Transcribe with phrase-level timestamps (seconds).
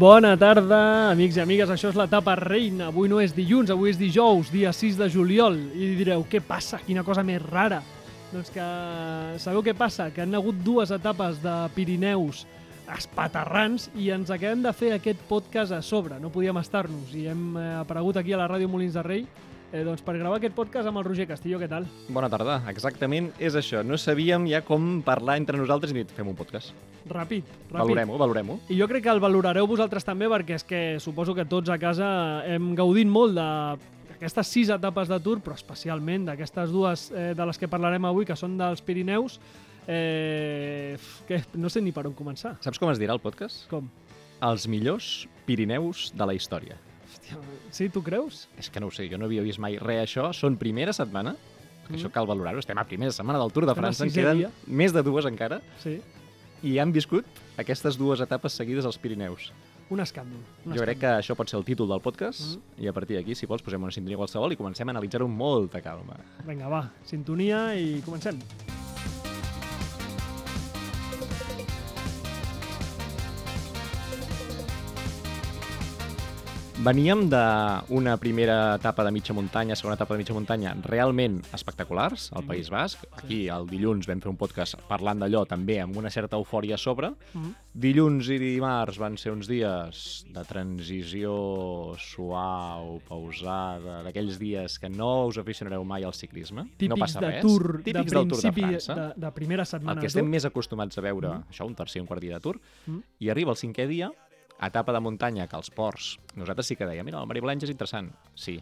[0.00, 1.68] Bona tarda, amics i amigues.
[1.68, 2.86] Això és l'etapa reina.
[2.88, 5.58] Avui no és dilluns, avui és dijous, dia 6 de juliol.
[5.76, 6.78] I direu, què passa?
[6.86, 7.82] Quina cosa més rara.
[8.30, 8.68] Doncs que
[9.42, 10.06] sabeu què passa?
[10.14, 12.46] Que han hagut dues etapes de Pirineus
[12.94, 16.16] espaterrans i ens acabem de fer aquest podcast a sobre.
[16.22, 19.26] No podíem estar-nos i hem eh, aparegut aquí a la ràdio Molins de Rei
[19.72, 21.60] eh, doncs per gravar aquest podcast amb el Roger Castillo.
[21.60, 21.86] Què tal?
[22.08, 23.84] Bona tarda, exactament és això.
[23.86, 26.74] No sabíem ja com parlar entre nosaltres i dit, fem un podcast.
[27.06, 27.78] Ràpid, ràpid.
[27.78, 28.58] Valorem-ho, valorem-ho.
[28.68, 31.78] I jo crec que el valorareu vosaltres també perquè és que suposo que tots a
[31.80, 32.10] casa
[32.48, 33.48] hem gaudit molt de
[34.20, 38.28] aquestes sis etapes de Tour, però especialment d'aquestes dues eh, de les que parlarem avui,
[38.28, 39.38] que són dels Pirineus,
[39.88, 42.58] eh, que no sé ni per on començar.
[42.60, 43.64] Saps com es dirà el podcast?
[43.72, 43.88] Com?
[44.44, 46.76] Els millors Pirineus de la història.
[47.70, 48.48] Sí, tu creus?
[48.58, 50.32] És que no ho sé, jo no havia vist mai res això.
[50.34, 51.36] Són primera setmana,
[51.88, 52.58] que això cal valorar-ho.
[52.58, 53.76] Estem a primera setmana del Tour de Mm.
[53.76, 54.50] França, en queden dia.
[54.66, 56.00] més de dues encara, Sí.
[56.62, 57.24] i han viscut
[57.58, 59.52] aquestes dues etapes seguides als Pirineus.
[59.90, 60.38] Un escàndol.
[60.66, 61.18] Un Jo crec que escàndol.
[61.18, 63.90] això pot ser el títol del podcast, i a partir d'aquí, si vols, posem una
[63.90, 66.16] sintonia qualsevol i comencem a analitzar-ho amb molta calma.
[66.46, 68.38] Vinga, va, sintonia i comencem.
[76.80, 82.46] Veníem d'una primera etapa de mitja muntanya, segona etapa de mitja muntanya, realment espectaculars, al
[82.48, 83.02] País Basc.
[83.18, 86.80] Aquí, el dilluns, vam fer un podcast parlant d'allò, també amb una certa eufòria a
[86.80, 87.10] sobre.
[87.34, 87.50] Mhm.
[87.84, 95.26] Dilluns i dimarts van ser uns dies de transició suau, pausada, d'aquells dies que no
[95.26, 96.62] us aficionareu mai al ciclisme.
[96.64, 97.42] no Típics passa de res.
[97.42, 98.94] Tour, Típics de del Tour de principi França.
[98.94, 102.00] de, de primera setmana el que estem més acostumats a veure, això, un tercer i
[102.00, 102.98] un quart dia de Tour, Mm.
[103.18, 104.10] i arriba el cinquè dia,
[104.66, 108.10] etapa de muntanya, que els ports, nosaltres sí que dèiem, mira, el Mariblange és interessant.
[108.34, 108.60] Sí,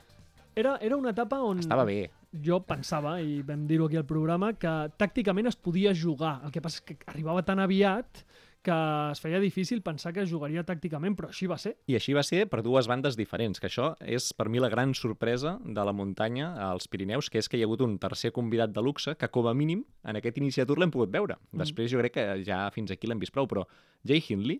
[0.58, 2.10] Era, era una etapa on estava bé.
[2.32, 6.40] jo pensava, i vam dir-ho aquí al programa, que tàcticament es podia jugar.
[6.44, 8.24] El que passa és que arribava tan aviat
[8.60, 8.74] que
[9.12, 11.76] es feia difícil pensar que jugaria tàcticament, però així va ser.
[11.86, 14.96] I així va ser per dues bandes diferents, que això és per mi la gran
[14.98, 18.74] sorpresa de la muntanya als Pirineus, que és que hi ha hagut un tercer convidat
[18.74, 21.38] de luxe que com a mínim en aquest inici de Tour l'hem pogut veure.
[21.52, 21.62] Mm.
[21.62, 23.62] Després jo crec que ja fins aquí l'hem vist prou, però
[24.04, 24.58] Jay Hindley,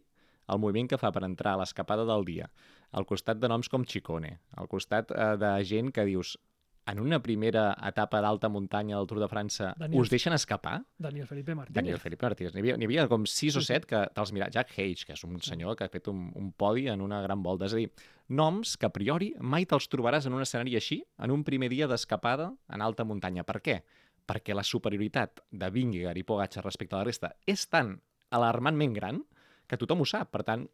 [0.49, 2.51] el moviment que fa per entrar a l'escapada del dia,
[2.93, 6.37] al costat de noms com Chicone, al costat eh, de gent que dius
[6.89, 10.79] en una primera etapa d'alta muntanya del Tour de França Daniel- us deixen escapar?
[10.97, 11.75] Daniel Felipe Martínez.
[11.77, 12.55] Daniel Felipe Martínez.
[12.55, 14.49] N'hi havia, havia com sis o set que te'ls mira.
[14.49, 17.43] Jack Hage, que és un senyor que ha fet un, un podi en una gran
[17.45, 17.67] volta.
[17.69, 17.91] És a dir,
[18.33, 21.87] noms que a priori mai te'ls trobaràs en un escenari així, en un primer dia
[21.87, 23.45] d'escapada en alta muntanya.
[23.45, 23.83] Per què?
[24.25, 27.99] Perquè la superioritat de Vingegaard i Pogacar respecte a la resta és tan
[28.33, 29.37] alarmantment gran que
[29.77, 30.31] tothom ho sap.
[30.31, 30.69] Per tant,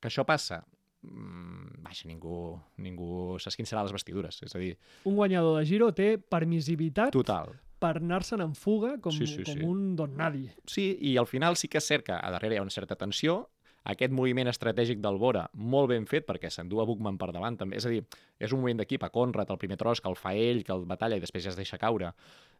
[0.00, 0.64] que això passa,
[1.02, 4.42] mm, vaja, ningú, ningú s'esquinçarà les vestidures.
[4.42, 7.52] És a dir, Un guanyador de Giro té permissivitat total.
[7.78, 9.64] per anar-se'n en fuga com, Sí, sí, com sí.
[9.64, 10.54] un don nadie.
[10.66, 12.96] Sí, i al final sí que és cert que a darrere hi ha una certa
[12.96, 13.50] tensió,
[13.84, 17.76] aquest moviment estratègic del Bora, molt ben fet, perquè s'endú a Buchmann per davant també.
[17.76, 18.04] És a dir,
[18.38, 20.84] és un moviment d'equip a Conrad, el primer tros, que el fa ell, que el
[20.84, 22.12] batalla i després ja es deixa caure.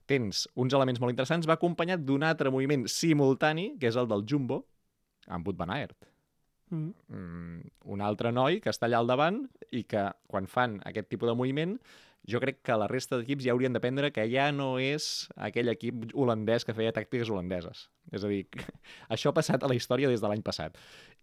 [0.06, 4.24] Tens uns elements molt interessants, va acompanyat d'un altre moviment simultani, que és el del
[4.26, 4.64] Jumbo,
[5.28, 6.08] amb Wout van Aert.
[6.70, 6.92] Mm.
[7.08, 11.30] Mm, un altre noi que està allà al davant i que quan fan aquest tipus
[11.30, 11.78] de moviment
[12.28, 16.10] jo crec que la resta d'equips ja haurien d'aprendre que ja no és aquell equip
[16.12, 17.86] holandès que feia tàctiques holandeses.
[18.12, 18.42] És a dir,
[19.14, 20.76] això ha passat a la història des de l'any passat.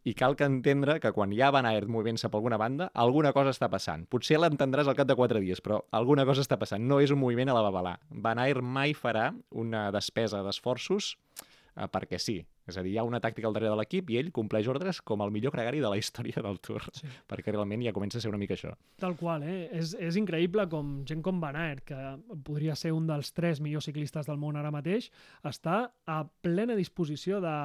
[0.06, 3.54] I cal que entendre que quan ja Van Aert movent-se per alguna banda, alguna cosa
[3.54, 4.06] està passant.
[4.10, 6.82] Potser l'entendràs al cap de quatre dies, però alguna cosa està passant.
[6.82, 7.96] No és un moviment a la babalà.
[8.10, 12.40] Van Aert mai farà una despesa d'esforços eh, perquè sí.
[12.66, 15.02] És a dir, hi ha una tàctica al darrere de l'equip i ell compleix ordres
[15.06, 16.86] com el millor gregari de la història del Tour.
[16.96, 17.10] Sí.
[17.30, 18.72] Perquè realment ja comença a ser una mica això.
[19.02, 19.68] Tal qual, eh?
[19.76, 22.00] És, és increïble com gent com Van Aert, que
[22.48, 25.12] podria ser un dels tres millors ciclistes del món ara mateix,
[25.46, 27.56] està a plena disposició de,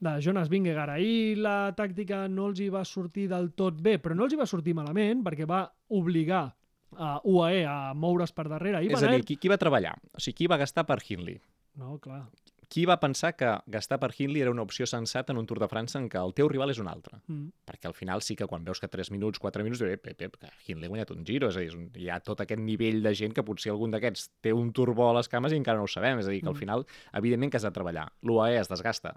[0.00, 0.96] de Jonas Vingegaard.
[0.96, 4.40] Ahir la tàctica no els hi va sortir del tot bé, però no els hi
[4.40, 6.48] va sortir malament perquè va obligar
[6.96, 8.80] a UAE a moure's per darrere.
[8.82, 9.28] I és Van a dir, Aert...
[9.28, 9.94] qui, qui va treballar?
[10.16, 11.38] O sigui, qui va gastar per Hindley?
[11.78, 12.24] No, clar.
[12.68, 15.68] Qui va pensar que gastar per Hindley era una opció sensata en un Tour de
[15.72, 17.16] França en què el teu rival és un altre?
[17.26, 17.46] Mm.
[17.64, 20.20] Perquè al final sí que quan veus que 3 minuts, 4 minuts, dius, ep, ep,
[20.26, 22.42] ep, que Hindley ha guanyat un giro, és a dir, és un, hi ha tot
[22.44, 25.56] aquest nivell de gent que potser algun d'aquests té un turbó a les cames i
[25.56, 26.58] encara no ho sabem, és a dir, que al Mm.
[26.60, 26.84] final,
[27.22, 28.12] evidentment que has de treballar.
[28.22, 29.14] L'UAE es desgasta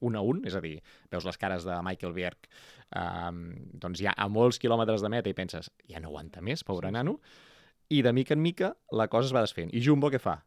[0.00, 0.80] un a un, és a dir,
[1.12, 2.48] veus les cares de Michael Bierg
[2.96, 3.42] um,
[3.78, 7.20] doncs ja a molts quilòmetres de meta i penses, ja no aguanta més, pobre nano,
[7.92, 9.70] i de mica en mica la cosa es va desfent.
[9.72, 10.40] I Jumbo què fa?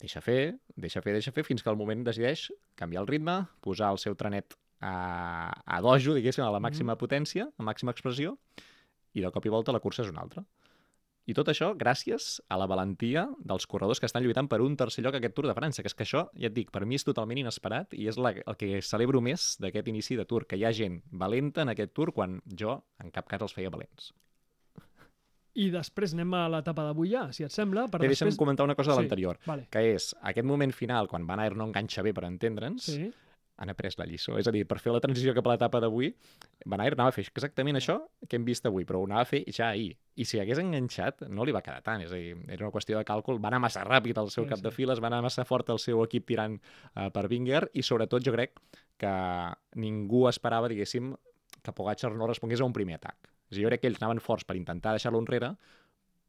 [0.00, 2.48] Deixa fer, deixa fer, deixa fer, fins que al moment decideix
[2.80, 7.50] canviar el ritme, posar el seu trenet a, a dojo, diguéssim, a la màxima potència,
[7.52, 8.38] a màxima expressió,
[9.12, 10.44] i de cop i volta la cursa és una altra.
[11.28, 15.04] I tot això gràcies a la valentia dels corredors que estan lluitant per un tercer
[15.04, 16.96] lloc a aquest Tour de França, que és que això, ja et dic, per mi
[16.98, 20.58] és totalment inesperat i és la, el que celebro més d'aquest inici de Tour, que
[20.58, 24.10] hi ha gent valenta en aquest Tour quan jo en cap cas els feia valents.
[25.54, 27.88] I després anem a l'etapa d'avui ja, si et sembla.
[27.90, 28.38] Per Bé, deixa'm després...
[28.38, 29.66] comentar una cosa de Sí, l'anterior, Vale.
[29.70, 33.10] que és aquest moment final, quan Van Aert no enganxa bé per entendre'ns, Sí.
[33.60, 34.38] han après la lliçó.
[34.38, 36.14] És a dir, per fer la transició cap a l'etapa d'avui,
[36.64, 37.98] Van Aert anava a fer exactament això
[38.28, 39.98] que hem vist avui, però ho anava a fer ja ahir.
[40.16, 42.00] I si hagués enganxat, no li va quedar tant.
[42.00, 43.40] És a dir, era una qüestió de càlcul.
[43.42, 44.62] Va anar massa ràpid el seu Sí, cap sí.
[44.64, 46.56] de files, va anar massa fort el seu equip tirant
[46.96, 48.54] uh, per Winger i sobretot jo crec
[48.96, 49.12] que
[49.76, 51.14] ningú esperava, diguéssim,
[51.62, 53.28] que Pogacar no respongués a un primer atac.
[53.50, 55.54] A dir, jo crec que ells anaven forts per intentar deixar-lo enrere,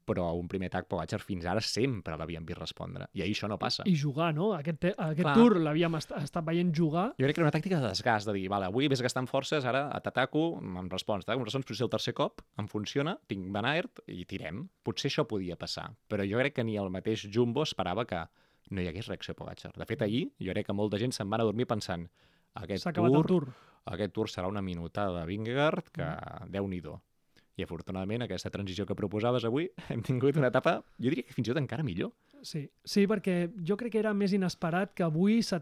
[0.06, 3.07] però un primer atac Pogacar fins ara sempre l'havien vist respondre.
[3.15, 3.85] I ahir això no passa.
[3.88, 4.51] I jugar, no?
[4.57, 5.35] Aquest, aquest Clar.
[5.38, 7.06] tour l'havíem est estat veient jugar.
[7.19, 9.68] Jo crec que era una tàctica de desgast, de dir, vale, avui ves gastant forces,
[9.68, 13.67] ara t'ataco, em respons, t'ataco, em respons, potser el tercer cop em funciona, tinc Van
[13.69, 14.65] Aert i tirem.
[14.83, 18.25] Potser això podia passar, però jo crec que ni el mateix Jumbo esperava que
[18.71, 19.74] no hi hagués reacció a Pogacar.
[19.77, 22.07] De fet, ahir jo crec que molta gent se'n va anar a dormir pensant
[22.59, 23.47] aquest tour, tour.
[23.94, 26.51] aquest tour serà una minutada de Vingegaard que mm.
[26.51, 26.97] déu-n'hi-do.
[27.59, 31.50] I afortunadament aquesta transició que proposaves avui hem tingut una etapa, jo diria que fins
[31.50, 32.13] i tot encara millor.
[32.42, 32.63] Sí.
[32.83, 35.59] sí, perquè jo crec que era més inesperat que avui, se,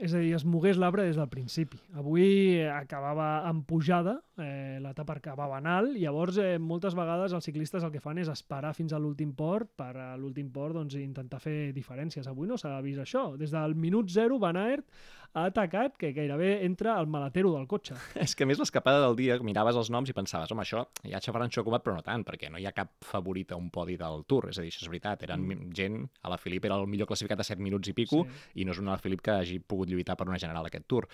[0.00, 1.76] és a dir, es mogués l'arbre des del principi.
[2.00, 7.84] Avui acabava en pujada, eh, l'etapa acabava en alt, llavors eh, moltes vegades els ciclistes
[7.84, 11.42] el que fan és esperar fins a l'últim port per a l'últim port doncs, intentar
[11.44, 12.28] fer diferències.
[12.30, 13.28] Avui no s'ha vist això.
[13.36, 14.88] Des del minut zero Van Aert
[15.34, 17.94] ha atacat que gairebé entra al maletero del cotxe.
[18.24, 21.20] És que a més l'escapada del dia, miraves els noms i pensaves, home, això ja
[21.28, 24.24] Ferran Xocomat, però no tant, perquè no hi ha cap favorit a un podi del
[24.26, 24.48] Tour.
[24.50, 25.68] És a dir, això és veritat, eren mm.
[25.76, 25.98] gent...
[26.24, 28.62] A la Filip era el millor classificat a 7 minuts i pico, Sí.
[28.62, 31.06] i no és una Filip que hagi pogut lluitar per una general aquest Tour.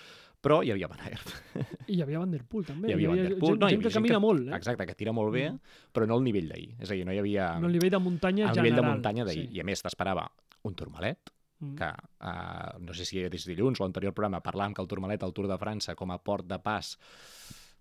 [0.45, 1.35] Però hi havia Van Aert.
[1.91, 2.89] I hi havia Van der Poel també.
[2.89, 3.55] Hi havia Van der Poel.
[3.55, 4.57] gent, No, hi gent havia que camina molt, eh?
[4.57, 5.61] Exacte, que tira molt bé, Mm.
[5.93, 6.77] però no al nivell d'ahir.
[6.81, 7.51] És a dir, no hi havia...
[7.61, 8.65] No, el nivell de muntanya al general.
[8.71, 9.49] nivell de muntanya d'ahir.
[9.51, 9.57] Sí.
[9.59, 10.29] I a més t'esperava
[10.65, 11.34] un tourmalet,
[11.65, 11.77] Mm.
[11.79, 14.89] que uh, no sé si era des de dilluns o l'anterior programa parlàvem que el
[14.89, 16.97] Tourmalet, el Tour de França, com a port de pas,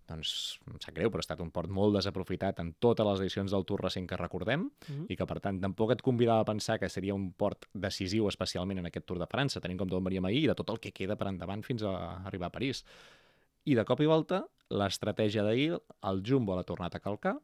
[0.08, 3.54] doncs em sap greu, però ha estat un port molt desaprofitat en totes les edicions
[3.56, 5.06] del Tour recent que recordem Mm.
[5.10, 8.80] i que, per tant, tampoc et convidava a pensar que seria un port decisiu especialment
[8.80, 10.80] en aquest Tour de França, tenint en compte on veníem ahir i de tot el
[10.80, 12.84] que queda per endavant fins a arribar a París.
[13.66, 17.38] I de cop i volta, l'estratègia d'ahir, el Jumbo l'ha tornat a calcar,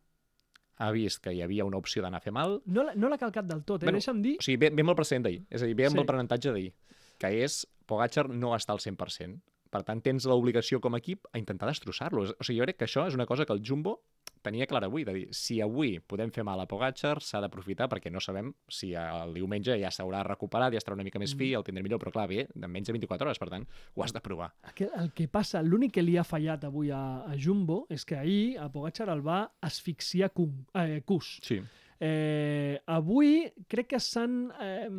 [0.79, 3.45] ha vist que hi havia una opció d'anar a fer mal, No l'ha no calcat
[3.45, 3.85] del tot, eh?
[3.89, 4.37] Bueno, Deixa'm dir...
[4.39, 5.99] o sigui, ve, ve amb el precedent d'ahir, és a dir, ve amb Sí.
[5.99, 6.73] el aprenentatge d'ahir,
[7.19, 9.39] que és Pogacar no està al 100%.
[9.69, 12.23] Per tant, tens l'obligació com a equip a intentar destrossar-lo.
[12.39, 13.99] O sigui, jo crec que això és una cosa que el Jumbo
[14.45, 18.11] tenia clara avui, de dir, si avui podem fer mal a Pogacar, s'ha d'aprofitar perquè
[18.11, 21.65] no sabem si el diumenge ja s'haurà recuperat, ja estarà una mica més fi, el
[21.67, 24.23] tindré millor, però clar, bé, en menys de 24 hores, per tant, ho has de
[24.23, 24.51] provar.
[24.71, 28.17] El, el que passa, l'únic que li ha fallat avui a, a Jumbo és que
[28.19, 31.37] ahir a Pogacar el va asfixiar Kun, eh, Kus.
[31.45, 31.59] Sí.
[31.99, 34.41] Eh, avui crec que s'han...
[34.59, 34.89] Eh,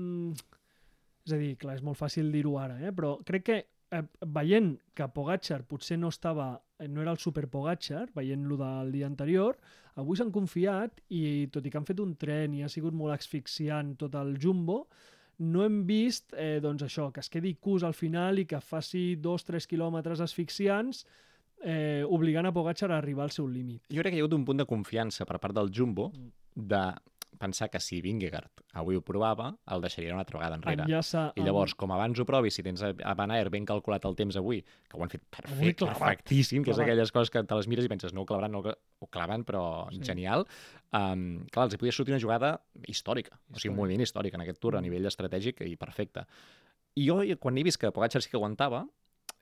[1.27, 2.93] és a dir, clar, és molt fàcil dir-ho ara, eh?
[2.97, 3.59] però crec que
[3.91, 8.93] eh, veient que Pogacar potser no estava eh, no era el super Pogacar, veient-lo del
[8.93, 9.57] dia anterior,
[10.01, 13.13] avui s'han confiat i tot i que han fet un tren i ha sigut molt
[13.17, 14.87] asfixiant tot el Jumbo,
[15.41, 19.17] no hem vist eh, doncs això, que es quedi cus al final i que faci
[19.17, 21.07] dos, tres quilòmetres asfixiants
[21.65, 23.83] eh, obligant a Pogacar a arribar al seu límit.
[23.93, 26.31] Jo crec que hi ha hagut un punt de confiança per part del Jumbo Mm.
[26.69, 26.83] de
[27.39, 30.83] pensar que si Vingegaard avui ho provava, el deixaria una altra vegada enrere.
[30.85, 34.05] Enllaça I llavors, com abans ho provis, si tens a a Van Aert ben calculat
[34.05, 35.99] el temps avui, que ho han fet Avui perfect, clavat.
[36.01, 38.59] perfectíssim, que és aquelles coses que te les mires i penses, no ho clavaran, no
[38.59, 40.03] ho cla- ho claven, però Sí.
[40.03, 40.47] genial.
[40.93, 44.41] Um, clar, els hi podia sortir una jugada històrica, o sigui, un moviment històric en
[44.43, 44.83] aquest tour a Mm.
[44.83, 46.27] nivell estratègic i perfecte.
[46.97, 48.87] I jo, quan he vist que Pogacar sí que aguantava,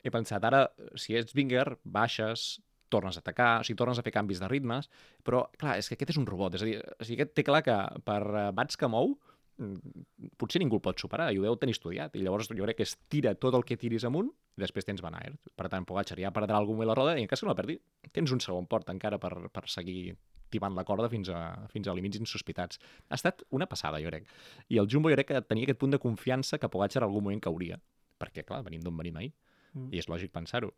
[0.05, 2.61] he pensat, ara, si ets Vingegaard, baixes,
[2.93, 4.91] tornes a atacar, o sigui, tornes a fer canvis de ritmes,
[5.25, 7.45] però, clar, és que aquest és un robot, és a dir, o sigui, aquest té
[7.47, 7.77] clar que
[8.07, 9.15] per eh, bats que mou,
[9.59, 10.07] mm,
[10.41, 12.89] potser ningú el pot superar, i ho deu tenir estudiat, i llavors jo crec que
[12.89, 15.53] es tira tot el que tiris amunt, i després tens Van Aert.
[15.57, 17.61] Per tant, Pogacar ja perdrà algun moment la roda, i en cas que no la
[17.61, 17.79] perdi,
[18.13, 20.17] tens un segon port encara per, per seguir
[20.51, 21.41] tibant la corda fins a,
[21.73, 22.81] fins a límits insospitats.
[23.09, 24.29] Ha estat una passada, jo crec.
[24.73, 27.27] I el Jumbo jo crec que tenia aquest punt de confiança que Pogacar en algun
[27.27, 27.79] moment cauria.
[28.19, 29.35] Perquè, clar, venim d'on venim ahir.
[29.75, 29.93] Mm.
[29.95, 30.73] I és lògic pensar-ho.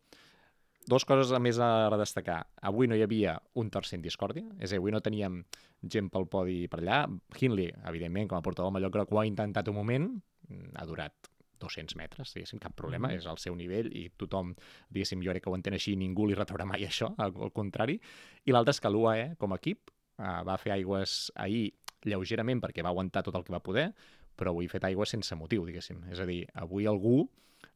[0.87, 2.39] Dos coses a més a destacar.
[2.65, 5.43] Avui no hi havia un tercer en discòrdia, és a dir, avui no teníem
[5.83, 7.03] gent pel podi per allà.
[7.37, 10.09] Hindley, evidentment, com a portador Mallorca, ho ha intentat un moment,
[10.49, 11.13] mm, ha durat
[11.61, 13.17] 200 metres, diguéssim, cap problema, Mhm.
[13.17, 14.55] és al seu nivell i tothom,
[14.89, 17.99] diguéssim, jo crec que ho entén així, ningú li retraurà mai això, al, al contrari.
[18.45, 21.73] I l'altre és que l'UAE, com a equip, eh, va fer aigües ahir
[22.03, 23.93] lleugerament perquè va aguantar tot el que va poder,
[24.35, 26.03] però avui ha fet aigua sense motiu, diguéssim.
[26.11, 27.29] És a dir, avui algú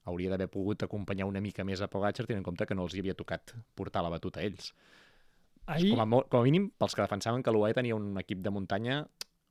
[0.05, 2.95] hauria d'haver pogut acompanyar una mica més a Pogacar, tenint en compte que no els
[2.95, 4.73] hi havia tocat portar la batuta a ells.
[5.65, 8.53] Ahir, Com a, com a mínim, pels que defensaven que l'UAE tenia un equip de
[8.53, 8.99] muntanya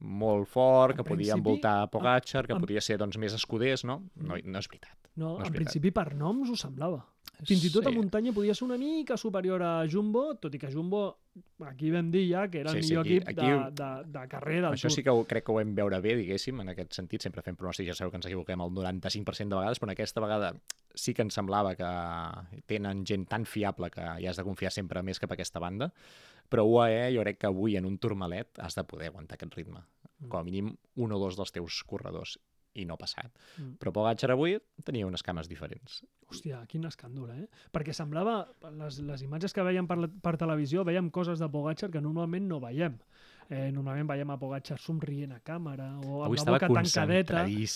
[0.04, 3.84] molt fort, En que podia principi, envoltar Pogacar, que en- podia ser doncs, més escuders,
[3.84, 4.02] no?
[4.16, 4.92] No, no és veritat.
[5.16, 5.54] No, No és en veritat.
[5.56, 7.04] principi per noms ho semblava.
[7.44, 7.96] Fins i tot a Sí.
[7.96, 11.18] muntanya podia ser una mica superior a Jumbo, tot i que Jumbo,
[11.66, 14.18] aquí vam dir ja que era el Sí, sí, millor aquí- equip aquí- de, de,
[14.20, 14.92] de carrer del Això Tour.
[14.92, 17.22] sí que ho, crec que ho vam veure bé, diguéssim, en aquest sentit.
[17.22, 20.54] Sempre fem pronòstics, ja sabeu que ens equivoquem el 95% de vegades, però aquesta vegada
[20.94, 25.02] sí que ens semblava que tenen gent tan fiable que ja has de confiar sempre
[25.02, 25.92] més cap a aquesta banda.
[26.52, 29.84] Però UAE jo crec que avui en un turmalet has de poder aguantar aquest ritme.
[30.20, 30.28] Mm.
[30.28, 32.36] Com a mínim un o dos dels teus corredors
[32.74, 33.30] i no ha passat.
[33.58, 33.76] Mm.
[33.80, 36.02] Però Pogacar avui tenia unes cames diferents.
[36.30, 37.46] Hòstia, quin escàndol, eh?
[37.74, 38.40] Perquè semblava,
[38.80, 42.48] les, les imatges que veiem per, la, per televisió, veiem coses de Pogacar que normalment
[42.50, 42.98] no veiem.
[43.50, 47.42] Eh, normalment veiem a Pogacar somrient a càmera o amb Avui la boca tancadeta.
[47.42, 47.66] Avui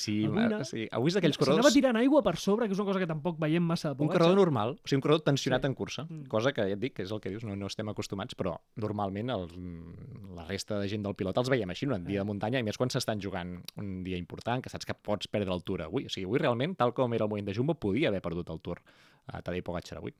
[0.49, 0.65] no.
[0.65, 1.75] Sí, avui és d'aquells S'anava corredors...
[1.75, 4.19] tirant aigua per sobre, que és una cosa que tampoc veiem massa de Un Pogacar.
[4.23, 5.67] corredor normal, o sigui, un corredor tensionat Sí.
[5.67, 6.27] en cursa, Mm.
[6.29, 8.57] cosa que ja et dic, que és el que dius, no, no estem acostumats, però
[8.77, 9.47] normalment el,
[10.35, 12.25] la resta de gent del pilot els veiem així en un dia Eh.
[12.25, 15.53] de muntanya, i més quan s'estan jugant un dia important, que saps que pots perdre
[15.53, 16.07] el Tour avui.
[16.07, 18.61] O sigui, avui realment, tal com era el moment de Jumbo, podia haver perdut el
[18.61, 18.81] Tour
[19.27, 20.15] a Tadej Pogacar avui.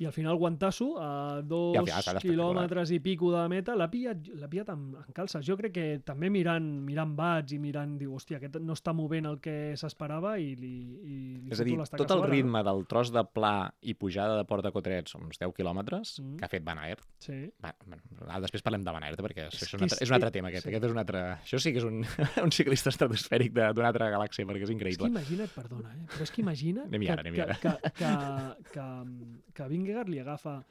[0.00, 2.22] I al final Guantasso, a dos I espectacular.
[2.24, 4.16] quilòmetres i pico de meta, l'ha pillat,
[4.48, 5.44] pillat amb, amb calces.
[5.44, 9.26] Jo crec que també mirant, mirant bats i mirant, diu, hòstia, aquest no està movent
[9.28, 10.72] el que s'esperava i li,
[11.04, 14.38] i li És a dir, tot el sobre, ritme del tros de pla i pujada
[14.40, 16.36] de Port de Cotrets, uns 10 quilòmetres, Mm.
[16.38, 17.06] que ha fet Van Aert, No?
[17.20, 17.52] Sí.
[17.62, 19.96] Va, bueno, ara després parlem de Van Aert, perquè això És és, un que altre,
[19.96, 20.62] és- és un altre tema, aquest.
[20.64, 20.68] sí.
[20.70, 21.18] Aquest és un altre...
[21.44, 22.00] Això sí que és un,
[22.44, 25.08] un ciclista estratosfèric de- d'una altra galàxia, perquè és És que increïble.
[25.12, 26.06] imagina't, perdona, eh?
[26.08, 27.22] però és que imagina't que, que, ara.
[27.22, 30.62] que, que, que, que Vingegaard li agafa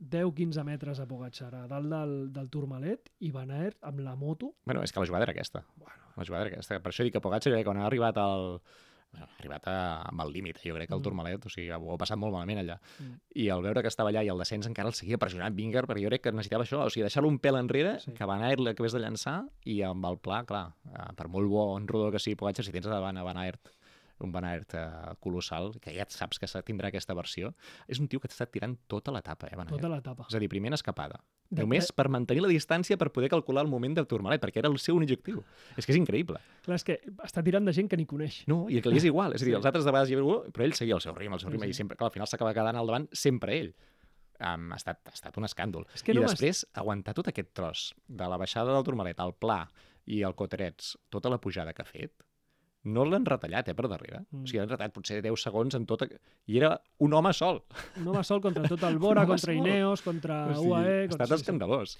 [0.00, 4.54] 10-15 metres a Pogacar a dalt del, del Tourmalet i Van Aert amb la moto
[4.64, 5.64] Bueno, és que la jugada era aquesta.
[5.76, 6.78] bueno, La jugada era aquesta.
[6.80, 8.60] Per això dic que Pogacar, que quan ha arribat al...
[9.10, 9.74] Bueno, ha arribat a,
[10.10, 11.04] amb el límit, jo crec que el Mm.
[11.04, 12.74] Tourmalet, o sigui, ho ha passat molt malament allà.
[13.00, 13.14] Mm.
[13.40, 16.02] I al veure que estava allà i el descens encara el seguia pressionant Vingegaard, perquè
[16.04, 18.12] jo crec que necessitava això, o sigui, deixar-lo un pèl enrere, Sí.
[18.12, 21.88] que Van Aert l'acabés de llançar, i amb el pla, clar, eh, per molt bon
[21.88, 23.72] rodó que sigui Pogacar, si tens davant a Van Aert
[24.20, 24.46] un Van
[25.20, 27.52] colossal, que ja et saps que tindrà aquesta versió,
[27.86, 30.26] és un tio que t'està tirant tota l'etapa, eh, Van tota l'etapa.
[30.28, 31.20] És a dir, primer en escapada.
[31.50, 34.68] De- Només per mantenir la distància per poder calcular el moment de Tourmalet, perquè era
[34.68, 35.42] el seu objectiu.
[35.76, 36.38] És que és increïble.
[36.62, 38.42] Clar, és que està tirant de gent que ni coneix.
[38.46, 39.32] No, i que li és igual.
[39.34, 41.34] És a dir, els altres de vegades hi havia però ell seguia el seu ritme,
[41.34, 41.70] el seu ritme, sí.
[41.70, 43.74] i sempre, clar, al final s'acaba quedant al davant sempre ell.
[44.38, 45.86] Um, ha, estat, ha estat un escàndol.
[45.94, 49.34] És que I no després, aguantar tot aquest tros de la baixada del Tourmalet al
[49.34, 49.64] Pla
[50.06, 52.12] i el Coterets, tota la pujada que ha fet,
[52.88, 54.22] no l'han retallat, eh, per darrere.
[54.30, 54.44] Mm.
[54.44, 56.08] O sigui, l'han retallat potser 10 segons en tota...
[56.48, 56.72] I era
[57.04, 57.62] un home sol.
[58.00, 59.60] Un home sol contra tot el Bora, contra sol.
[59.60, 60.96] Ineos, contra O sigui, UAE...
[61.04, 61.98] ha estat escandalós.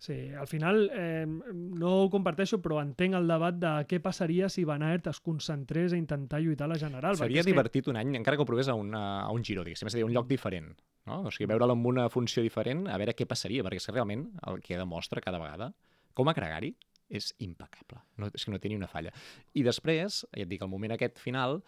[0.00, 4.62] Sí, al final eh, no ho comparteixo, però entenc el debat de què passaria si
[4.64, 7.18] Van Aert es concentrés a intentar lluitar a la general.
[7.20, 9.60] Seria és que- divertit un any, encara que ho provés a, una, a un giro,
[9.66, 10.72] diguéssim, és a dir, un lloc diferent.
[11.04, 11.20] No?
[11.28, 14.24] O sigui, veure'l amb una funció diferent, a veure què passaria, perquè és que realment
[14.48, 15.68] el que demostra cada vegada,
[16.16, 16.72] com a gregari,
[17.10, 17.98] és impecable.
[18.22, 19.10] No, és que no té ni una falla.
[19.58, 21.60] I després, ja et dic, al moment aquest final,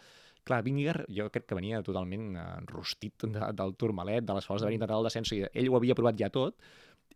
[0.47, 4.77] clar, Vingegaard jo crec que venia totalment eh, rostit de, del Tourmalet, de l'esforç d'haver
[4.79, 6.57] intentat el descens, sigui, ell ho havia provat ja tot,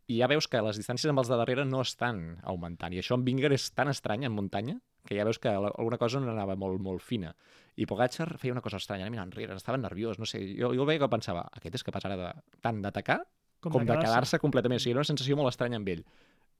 [0.07, 2.93] i ja veus que les distàncies amb els de darrere no estan augmentant.
[2.95, 5.97] I això amb Vingegaard és tan estrany en muntanya que ja veus que la- alguna
[5.97, 7.33] cosa no anava molt, molt fina.
[7.79, 10.85] I Pogacar feia una cosa estranya, anava mirant enrere, estava nerviós, no sé, jo, jo
[10.87, 12.31] veia que pensava, aquest és capaç ara de,
[12.63, 13.19] tant d'atacar
[13.59, 14.79] com, com de quedar-se completament.
[14.79, 16.03] O sigui, era una sensació molt estranya amb ell.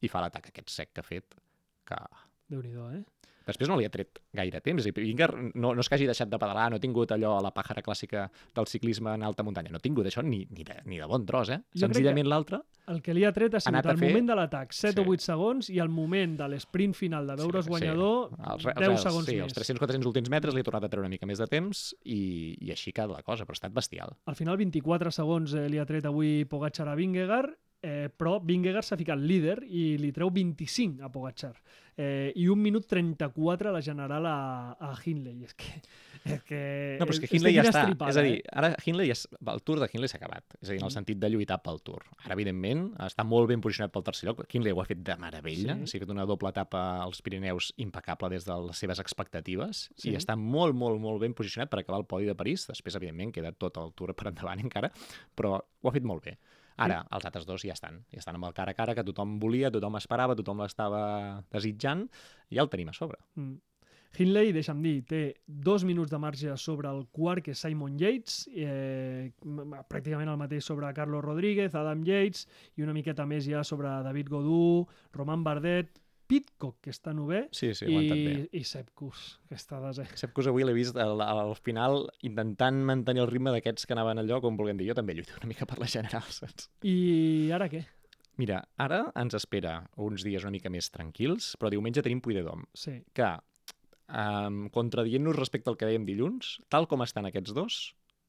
[0.02, 1.36] I fa l'atac aquest sec que ha fet,
[1.88, 1.98] que
[2.48, 3.04] Déu-n'hi-do, eh?
[3.48, 4.84] després no li ha tret gaire temps.
[4.84, 7.42] Dir, Vingegaard no, no és que hagi deixat de pedalar, no ha tingut allò a
[7.46, 8.26] la pàjara clàssica
[8.56, 11.24] del ciclisme en alta muntanya, no ha tingut això ni, ni, de, ni de bon
[11.28, 11.62] tros, eh?
[11.76, 12.60] Jo Senzillament l'altre
[12.92, 15.04] El que li ha tret ha sigut el fer- moment de l'atac, 7 Sí.
[15.08, 17.76] o 8 segons, i el moment de l'esprint final de veure's Sí, sí.
[17.76, 19.44] guanyador, Els, re- 10 els, segons sí, més.
[19.44, 22.56] els 300-400 últims metres li ha tornat a treure una mica més de temps i,
[22.68, 24.12] i així cada la cosa, però ha estat bestial.
[24.26, 28.84] Al final 24 segons eh, li ha tret avui Pogacar a Vingegaard, eh, però Vingegaard
[28.86, 31.56] s'ha ficat líder i li treu 25 a Pogacar.
[31.98, 35.44] Eh, I un minut 34 a la general a, a Hindley.
[35.48, 35.82] És que,
[36.28, 36.60] és que,
[37.00, 37.82] No, però és que Hindley ja està.
[37.88, 38.52] estripada, és a dir, eh?
[38.54, 40.44] ara Hindley és, el Tour de Hindley s'ha acabat.
[40.62, 40.94] És a dir, en el Mm.
[40.94, 42.04] sentit de lluitar pel Tour.
[42.24, 44.44] Ara, evidentment, està molt ben posicionat pel tercer lloc.
[44.54, 45.78] Hindley ho ha fet de meravella.
[45.86, 45.88] Sí.
[45.88, 45.98] Sí.
[45.98, 50.12] Ha fet una doble etapa als Pirineus impecable des de les seves expectatives Sí.
[50.12, 52.68] i està molt, molt, molt ben posicionat per acabar el podi de París.
[52.68, 54.92] Després, evidentment, queda tot el Tour per endavant encara,
[55.36, 56.38] però ho ha fet molt bé.
[56.78, 58.04] Ara, els altres dos ja estan.
[58.14, 61.02] Ja estan amb el cara a cara que tothom volia, tothom esperava, tothom l'estava
[61.54, 62.06] desitjant,
[62.52, 63.18] i ja el tenim a sobre.
[63.36, 63.58] Mm.
[64.18, 68.48] Hindley, deixa'm dir, té dos minuts de marge sobre el quart, que és Simon Yates,
[68.56, 69.30] eh,
[69.92, 74.32] pràcticament el mateix sobre Carlos Rodríguez, Adam Yates, i una miqueta més ja sobre David
[74.34, 79.80] Godú, Roman Bardet, Pitcock, que està novè, Sí, sí, i, i Sepp Kuss, que està
[79.84, 80.06] desè.
[80.20, 84.20] Sap que avui l'he vist al, al final intentant mantenir el ritme d'aquests que anaven
[84.20, 86.70] allò, com volguem dir, jo també lluito una mica per la general, saps?
[86.84, 87.86] I ara què?
[88.38, 93.00] Mira, ara ens espera uns dies una mica més tranquils, però diumenge tenim Puigdedom, Sí.
[93.18, 93.32] que,
[94.12, 97.80] um, contradient-nos respecte al que dèiem dilluns, tal com estan aquests dos,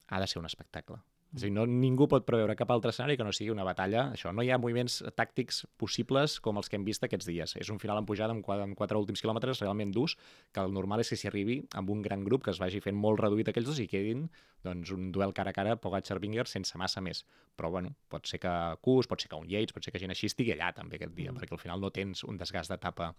[0.09, 1.03] ha de ser un espectacle.
[1.29, 4.07] És a dir, no, ningú pot preveure cap altre escenari que no sigui una batalla.
[4.15, 7.53] Això, no hi ha moviments tàctics possibles com els que hem vist aquests dies.
[7.61, 10.17] És un final en pujada amb quatre, amb quatre últims quilòmetres realment durs,
[10.57, 12.97] que el normal és que s'hi arribi amb un gran grup que es vagi fent
[12.97, 14.25] molt reduït aquells dos i quedin
[14.65, 17.27] doncs, un duel cara a cara Pogacar-Binger sense massa més.
[17.61, 20.17] Però bueno, pot ser que Kus, pot ser que un Yates, pot ser que gent
[20.17, 21.43] així estigui allà també aquest dia, mm.
[21.43, 23.13] perquè al final no tens un desgast d'etapa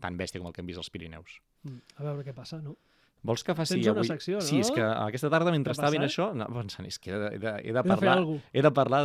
[0.00, 1.40] tan bèstia com el que hem vist als Pirineus.
[1.66, 2.78] Mm, A veure què passa, no?
[3.22, 4.08] Vols que faci Tens una avui...
[4.08, 4.60] secció, Sí, no?
[4.64, 6.06] és que aquesta tarda, mentre estava passa?
[6.08, 8.16] això, no, pensant, és que he de, he de, he de parlar,
[8.52, 9.02] he de parlar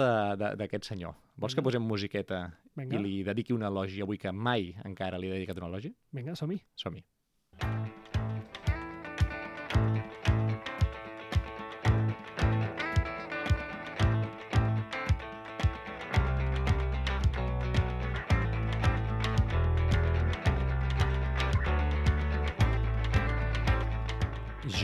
[0.56, 1.18] d'aquest senyor.
[1.36, 1.68] Vols que Vinga.
[1.68, 2.40] posem musiqueta
[2.80, 5.92] Vinga, i li dediqui un elogi avui que mai encara li he dedicat un elogi?
[6.16, 6.62] vinga, som-hi.
[6.80, 7.04] Som-hi.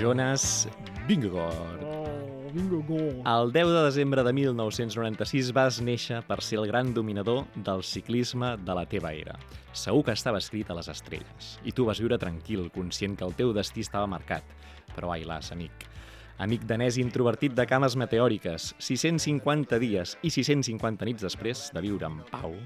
[0.01, 0.67] Jonas
[1.07, 1.83] Vingegaard.
[1.83, 2.97] Oh, go.
[2.97, 8.55] El 10 de desembre de 1996 vas néixer per ser el gran dominador del ciclisme
[8.57, 9.37] de la teva era.
[9.77, 13.37] Segur que estava escrit a les estrelles, i tu vas viure tranquil, conscient que el
[13.37, 14.41] teu destí estava marcat.
[14.97, 15.85] Però ai las, amic.
[16.41, 22.23] Amic danès introvertit de cames meteòriques, 650 dies i 650 nits després de viure en
[22.33, 22.57] pau,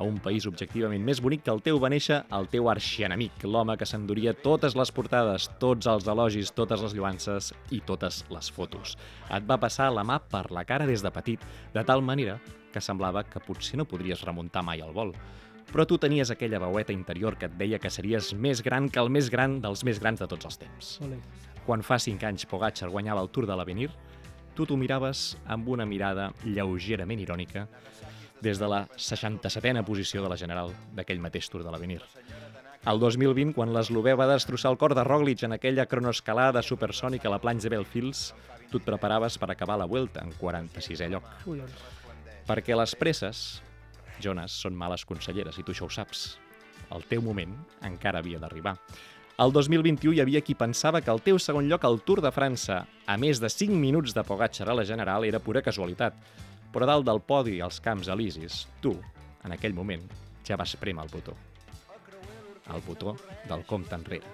[0.00, 3.76] a un país objectivament més bonic que el teu va néixer el teu arxienemic, l'home
[3.76, 8.96] que s'enduria totes les portades, tots els elogis, totes les lluances i totes les fotos.
[9.28, 12.38] Et va passar la mà per la cara des de petit, de tal manera
[12.72, 15.12] que semblava que potser no podries remuntar mai el vol.
[15.70, 19.12] Però tu tenies aquella veueta interior que et deia que series més gran que el
[19.12, 20.96] més gran dels més grans de tots els temps.
[21.04, 21.20] Ole.
[21.66, 23.90] Quan fa 5 anys Pogacar guanyava el Tour de l'Avenir,
[24.56, 27.68] tu t'ho miraves amb una mirada lleugerament irònica
[28.40, 32.00] des de la 67a posició de la general d'aquell mateix Tour de l'Avenir.
[32.88, 37.34] El 2020, quan l'eslovè va destrossar el cor de Roglic en aquella cronoescalada supersònica a
[37.34, 38.30] la planxa de Belfils,
[38.70, 41.26] tu et preparaves per acabar la Vuelta en 46è lloc.
[41.44, 41.84] Collons.
[42.48, 43.60] Perquè les presses,
[44.22, 46.38] Jonas, són males conselleres, i tu això ho saps.
[46.90, 47.52] El teu moment
[47.86, 48.78] encara havia d'arribar.
[49.40, 52.82] El 2021 hi havia qui pensava que el teu segon lloc al Tour de França,
[53.06, 56.16] a més de 5 minuts de Pogacar a la General, era pura casualitat.
[56.70, 58.94] Però dalt del podi als Camps Elisis, tu,
[59.44, 60.04] en aquell moment,
[60.46, 61.34] ja vas prémer el botó.
[62.70, 63.16] El botó
[63.48, 64.26] del compte enrere.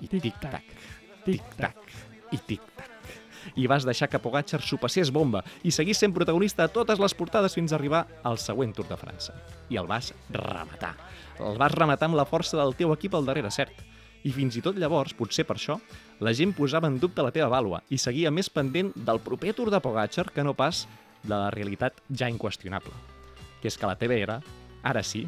[0.00, 0.22] I Tic-tac.
[0.22, 0.76] tic-tac,
[1.24, 1.90] tic-tac
[2.30, 2.94] i tic-tac.
[3.56, 7.14] I vas deixar que Pogacar s'ho passés bomba i seguís sent protagonista a totes les
[7.14, 9.34] portades fins a arribar al següent Tour de França.
[9.70, 10.94] I el vas rematar.
[11.38, 13.84] El vas rematar amb la força del teu equip al darrere, cert.
[14.26, 15.78] I fins i tot llavors, potser per això,
[16.20, 19.70] la gent posava en dubte la teva vàlua i seguia més pendent del proper Tour
[19.70, 20.86] de Pogacar que no pas
[21.28, 22.94] de la realitat ja inqüestionable.
[23.62, 24.38] Que és que la teva era,
[24.82, 25.26] ara sí,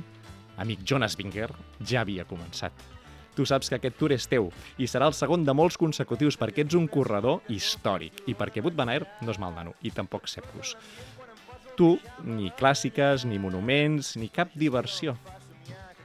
[0.61, 1.51] amic Jonas Vinger,
[1.87, 2.73] ja havia començat.
[3.37, 6.65] Tu saps que aquest tour és teu i serà el segon de molts consecutius perquè
[6.65, 10.29] ets un corredor històric i perquè Wout van Aert no és mal nano i tampoc
[10.29, 10.75] Seppus.
[11.79, 11.95] Tu,
[12.27, 15.15] ni clàssiques, ni monuments, ni cap diversió.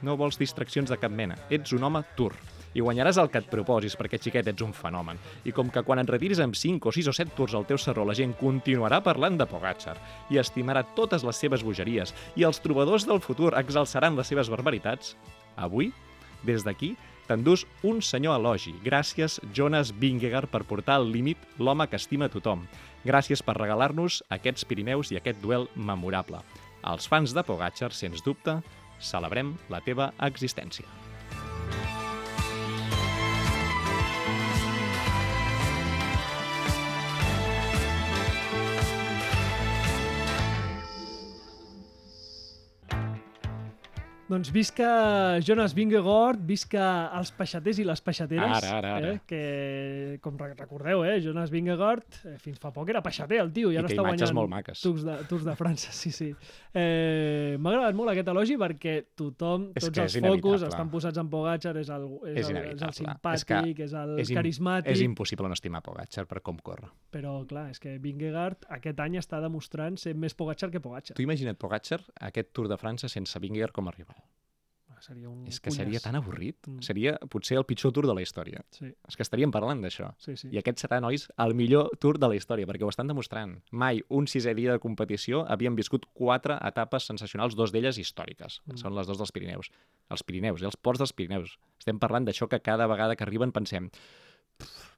[0.06, 1.36] No vols distraccions de cap mena.
[1.50, 2.32] Ets un home tour.
[2.76, 5.16] I guanyaràs el que et proposis, perquè, xiquet, ets un fenomen.
[5.48, 7.80] I com que quan et retiris amb 5 o 6 o 7 tours al teu
[7.80, 9.96] serró, la gent continuarà parlant de Pogacar
[10.28, 15.14] i estimarà totes les seves bogeries i els trobadors del futur exalçaran les seves barbaritats,
[15.56, 15.88] avui,
[16.44, 16.92] des d'aquí,
[17.26, 18.74] t'endús un senyor elogi.
[18.84, 22.66] Gràcies, Jonas Vingegaard, per portar al límit l'home que estima tothom.
[23.08, 26.44] Gràcies per regalar-nos aquests Pirineus i aquest duel memorable.
[26.86, 28.60] Els fans de Pogacar, sens dubte,
[29.00, 31.05] celebrem la teva existència.
[44.26, 48.56] Doncs visca Jonas Vingegaard, visca els peixaters i les peixateres.
[48.56, 49.10] Ara, ara, ara.
[49.14, 49.20] Eh?
[49.22, 51.20] Que, com re- recordeu, eh?
[51.22, 54.32] Jonas Vingegaard, eh, fins fa poc era peixater el tio, ja I no està imatges
[54.32, 54.82] guanyant molt maques.
[54.82, 56.32] Tours de, Tours de França, sí, sí.
[56.74, 61.30] Eh, M'ha agradat molt aquest elogi perquè tothom, És tots els focus estan posats en
[61.30, 62.90] Pogacar, és el, és, És el, és el inevitable.
[62.90, 63.00] És
[63.46, 66.90] simpàtic, és, el és carismàtic, És impossible no estimar Pogacar per com corre.
[67.14, 71.14] però clar, és que Vingegaard aquest any està demostrant ser més Pogacar que Pogacar.
[71.14, 74.16] Tu imagina't Pogacar aquest Tour de França sense Vingegaard com a rival.
[75.06, 76.02] Seria un És que seria cunyàs.
[76.02, 76.56] tan avorrit.
[76.66, 76.82] Mm.
[76.82, 78.64] Seria potser el pitjor Tour de la història.
[78.74, 80.10] Sí, És que estaríem parlant d'això.
[80.18, 80.48] sí, sí.
[80.50, 83.60] I aquest serà, nois, el millor Tour de la història, perquè ho estan demostrant.
[83.70, 88.60] Mai un sisè dia de competició havien viscut quatre etapes sensacionals, dos d'elles històriques.
[88.66, 88.72] Mm.
[88.72, 88.82] Mm.
[88.82, 89.70] Són les dos dels Pirineus.
[90.10, 90.66] Els Pirineus, eh?
[90.66, 91.58] els ports dels Pirineus.
[91.78, 93.90] Estem parlant d'això que cada vegada que arriben pensem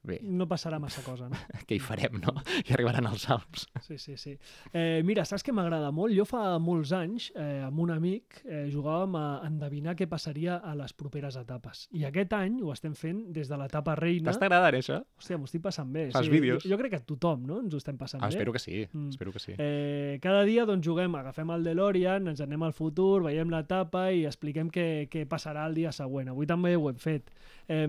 [0.08, 1.36] Bé, no passarà massa cosa, no?
[1.68, 2.32] què hi farem, no?
[2.64, 3.66] I arribaran els Alps.
[3.84, 4.32] Sí, sí, sí.
[4.72, 6.14] Eh, mira, saps què m'agrada molt?
[6.16, 10.72] Jo fa molts anys, eh, amb un amic, eh, jugàvem a endevinar què passaria a
[10.78, 11.86] les properes etapes.
[11.92, 14.30] I aquest any ho estem fent des de l'etapa reina.
[14.30, 15.02] T'està agradant, això?
[15.20, 16.06] Hòstia, m'ho estic passant bé.
[16.16, 16.64] Fas sí, vídeos?
[16.64, 18.38] Jo, jo crec que tothom, no?, ens ho estem passant Ah, bé.
[18.38, 19.08] espero que sí, Mm.
[19.10, 19.52] espero que sí.
[19.58, 24.24] Eh, cada dia doncs, juguem, agafem el DeLorean, ens anem al futur, veiem l'etapa i
[24.24, 26.28] expliquem què, què passarà el dia següent.
[26.32, 27.30] Avui també ho hem fet.
[27.68, 27.86] Eh,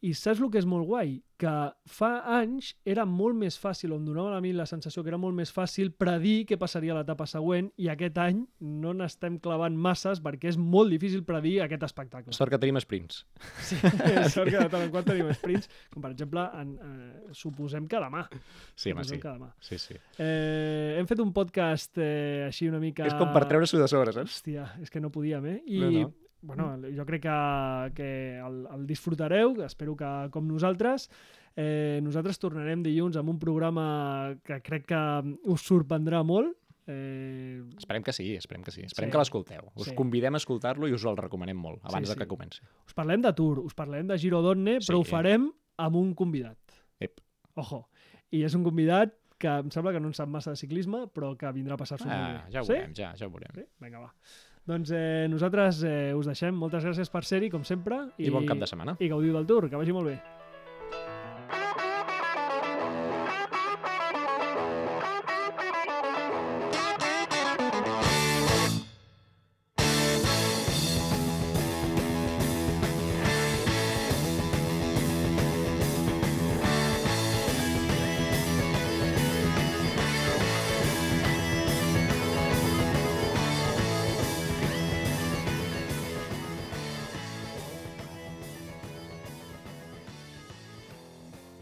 [0.00, 1.18] I saps el que és molt guai?
[1.40, 1.50] Que
[1.88, 2.08] fa
[2.38, 5.36] anys era molt més fàcil, o em donava a mi la sensació que era molt
[5.36, 10.22] més fàcil predir què passaria a l'etapa següent i aquest any no n'estem clavant masses
[10.24, 12.32] perquè és molt difícil predir aquest espectacle.
[12.36, 13.26] Sort que tenim sprints.
[13.66, 13.76] Sí,
[14.36, 18.00] sort que de tant en quant tenim sprints, com per exemple, en, eh, suposem que
[18.00, 18.24] demà.
[18.74, 19.20] Sí, home, sí.
[19.20, 19.52] que demà.
[19.60, 19.98] Sí, sí.
[20.16, 23.04] Eh, hem fet un podcast eh, així una mica...
[23.08, 24.40] És com per treure-s'ho de sobre, saps?
[24.40, 25.60] Hòstia, és que no podíem, eh?
[25.66, 26.10] I, No, no.
[26.42, 31.08] Bueno, jo crec que, que el, el disfrutareu, espero que com nosaltres.
[31.56, 35.00] Eh, nosaltres tornarem dilluns amb un programa que crec que
[35.50, 36.56] us sorprendrà molt.
[36.86, 38.82] Eh, Esperem que sí, esperem que sí.
[38.82, 39.12] Esperem Sí.
[39.12, 39.70] que l'escolteu.
[39.74, 39.94] Us Sí.
[39.94, 42.28] convidem a escoltar-lo i us el recomanem molt, abans Sí, de que sí.
[42.28, 42.60] comenci.
[42.86, 44.90] us parlem de Tour, us parlem de Giro d'Onne, Sí.
[44.90, 46.56] però ho farem amb un convidat.
[46.98, 47.20] Ep.
[47.54, 47.88] Ojo.
[48.30, 51.36] I és un convidat que em sembla que no en sap massa de ciclisme, però
[51.36, 52.52] que vindrà a passar-s'ho molt Ah, bé.
[52.52, 52.72] ja ho sí?
[52.72, 53.50] veurem, ja, ja ho veurem.
[53.54, 53.64] Sí?
[53.80, 54.14] Vinga, va.
[54.68, 56.54] Doncs eh, nosaltres eh, us deixem.
[56.54, 58.04] Moltes gràcies per ser-hi, com sempre.
[58.18, 58.96] I bon cap de setmana.
[59.00, 59.70] I gaudiu del Tour.
[59.70, 60.18] Que vagi molt bé.